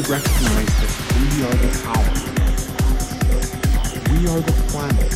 [0.00, 2.12] We recognize that we are the power.
[4.08, 5.12] We are the planet.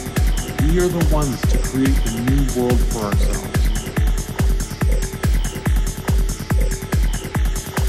[0.61, 3.49] We are the ones to create the new world for ourselves.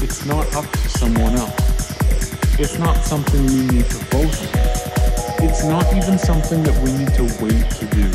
[0.02, 2.58] It's not up to someone else.
[2.58, 4.48] It's not something we need to vote on.
[5.44, 8.08] It's not even something that we need to wait to do.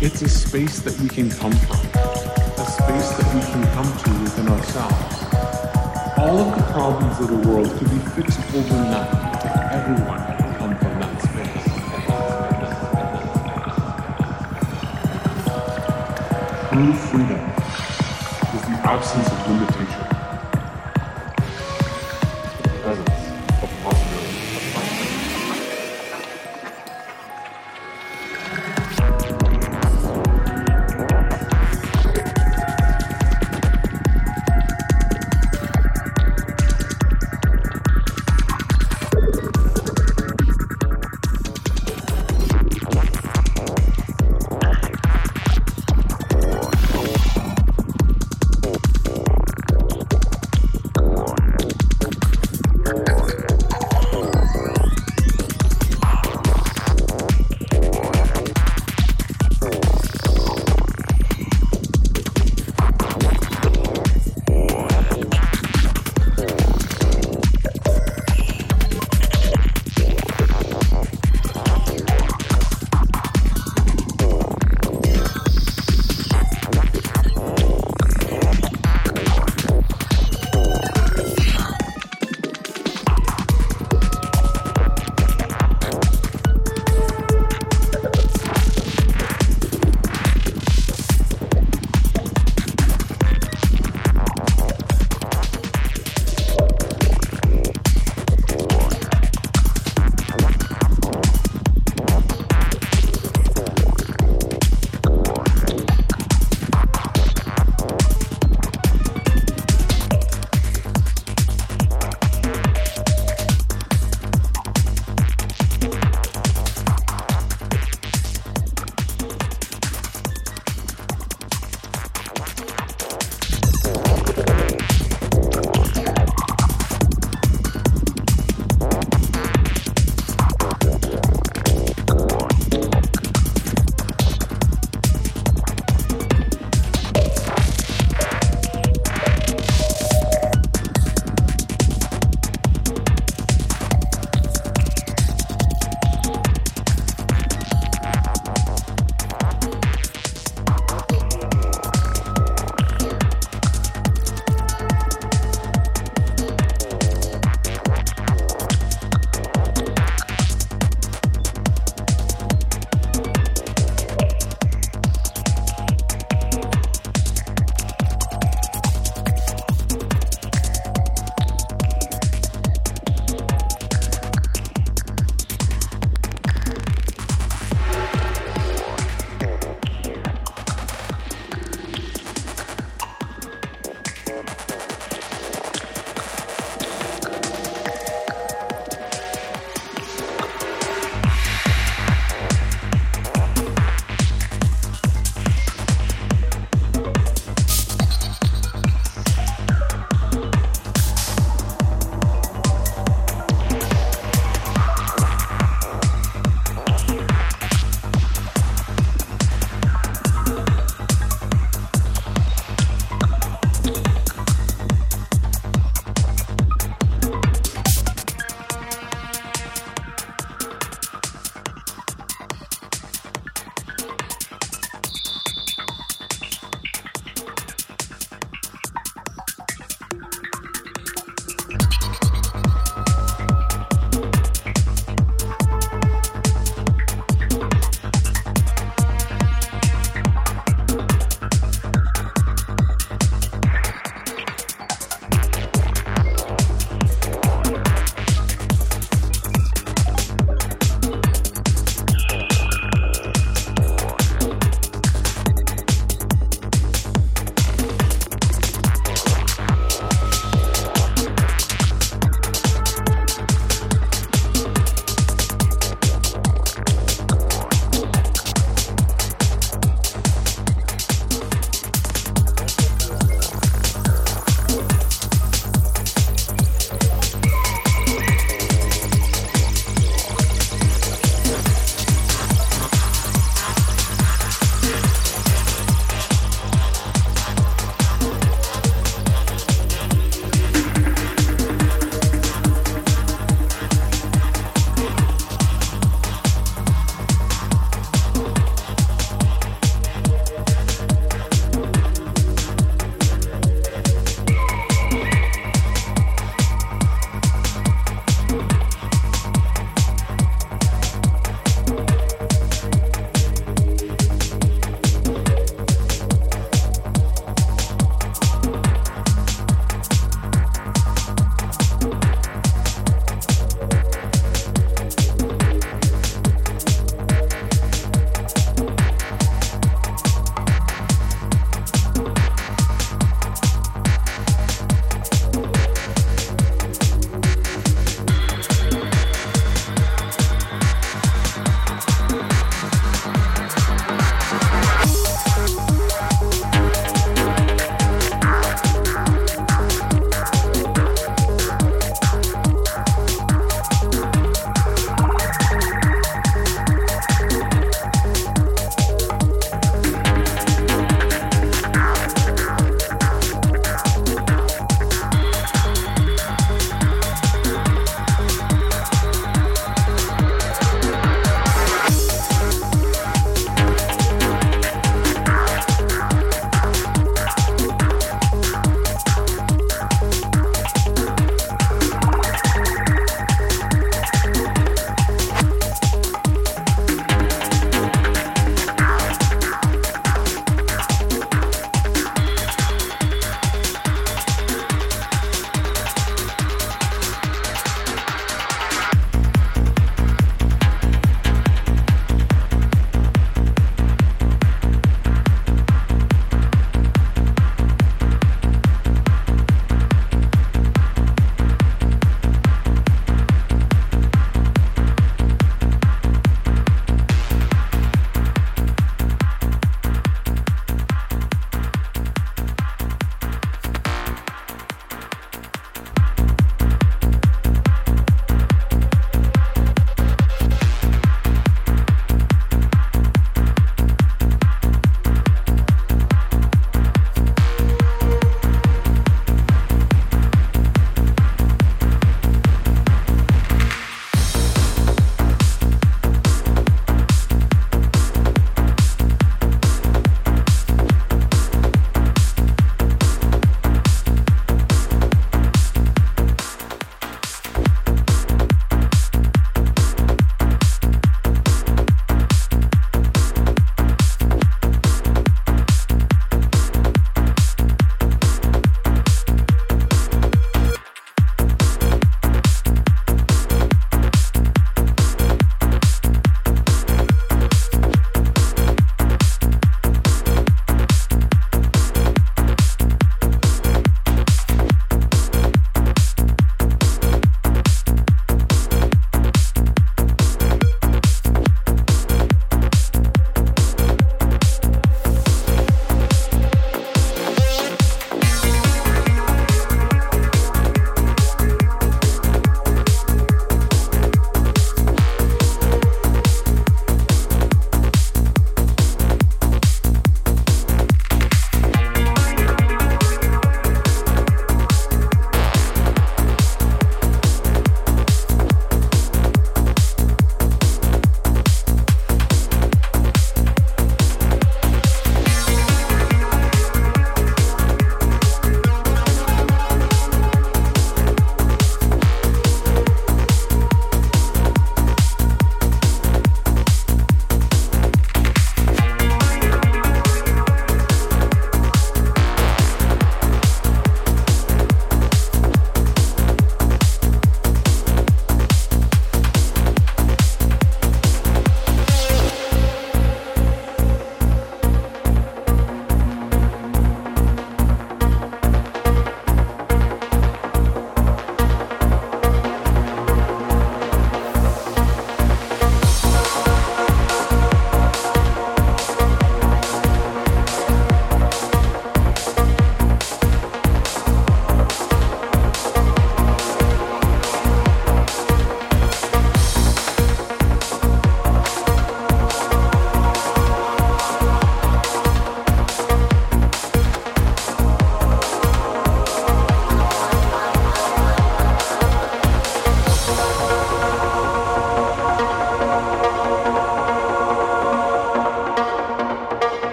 [0.00, 1.81] It's a space that we can come from,
[7.32, 8.91] the world could be fixed overnight